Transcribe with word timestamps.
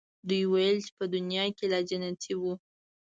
دوی 0.27 0.43
ویل 0.51 0.77
چې 0.85 0.91
په 0.97 1.05
دنیا 1.15 1.43
کې 1.57 1.65
لا 1.73 1.79
جنتیی 1.89 2.35
وو. 2.37 2.53